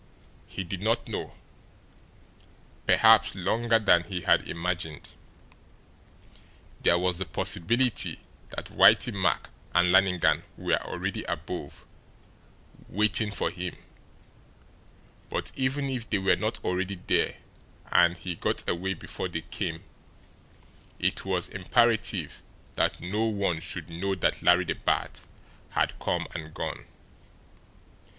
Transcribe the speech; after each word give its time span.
He 0.47 0.63
did 0.63 0.81
not 0.81 1.07
know 1.07 1.35
perhaps 2.87 3.35
longer 3.35 3.77
than 3.77 4.03
he 4.05 4.21
had 4.21 4.47
imagined. 4.47 5.09
There 6.81 6.97
was 6.97 7.19
the 7.19 7.25
possibility 7.25 8.19
that 8.49 8.71
Whitey 8.71 9.13
Mack 9.13 9.51
and 9.75 9.91
Lannigan 9.91 10.41
were 10.57 10.81
already 10.81 11.23
above, 11.25 11.85
waiting 12.89 13.29
for 13.29 13.51
him; 13.51 13.75
but, 15.29 15.51
even 15.55 15.87
if 15.87 16.09
they 16.09 16.17
were 16.17 16.35
not 16.35 16.57
already 16.65 16.95
there 17.05 17.35
and 17.91 18.17
he 18.17 18.33
got 18.33 18.67
away 18.67 18.95
before 18.95 19.27
they 19.27 19.41
came, 19.41 19.83
it 20.97 21.25
was 21.25 21.47
imperative 21.47 22.41
that 22.73 23.01
no 23.01 23.25
one 23.25 23.59
should 23.59 23.87
know 23.91 24.15
that 24.15 24.41
Larry 24.41 24.65
the 24.65 24.73
Bat 24.73 25.23
had 25.69 25.99
come 25.99 26.27
and 26.33 26.55
gone. 26.55 26.85